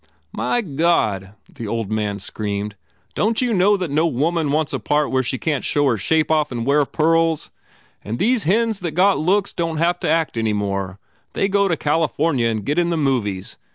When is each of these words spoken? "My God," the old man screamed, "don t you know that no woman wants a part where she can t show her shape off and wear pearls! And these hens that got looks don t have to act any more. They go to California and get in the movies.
"My 0.33 0.61
God," 0.61 1.35
the 1.53 1.67
old 1.67 1.91
man 1.91 2.17
screamed, 2.17 2.75
"don 3.13 3.35
t 3.35 3.45
you 3.45 3.53
know 3.53 3.77
that 3.77 3.91
no 3.91 4.07
woman 4.07 4.49
wants 4.51 4.73
a 4.73 4.79
part 4.79 5.11
where 5.11 5.21
she 5.21 5.37
can 5.37 5.61
t 5.61 5.65
show 5.65 5.85
her 5.85 5.97
shape 5.99 6.31
off 6.31 6.51
and 6.51 6.65
wear 6.65 6.83
pearls! 6.85 7.51
And 8.03 8.17
these 8.17 8.45
hens 8.45 8.79
that 8.79 8.93
got 8.95 9.19
looks 9.19 9.53
don 9.53 9.75
t 9.75 9.81
have 9.83 9.99
to 9.99 10.09
act 10.09 10.37
any 10.37 10.53
more. 10.53 10.97
They 11.33 11.47
go 11.47 11.67
to 11.67 11.77
California 11.77 12.47
and 12.47 12.65
get 12.65 12.79
in 12.79 12.89
the 12.89 12.97
movies. 12.97 13.57